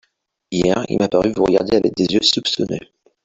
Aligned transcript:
Hier, 0.49 0.81
il 0.89 0.97
m'a 0.97 1.07
paru 1.07 1.31
vous 1.31 1.43
regarder 1.43 1.75
avec 1.77 1.95
des 1.95 2.05
yeux 2.05 2.23
soupçonneux. 2.23 2.87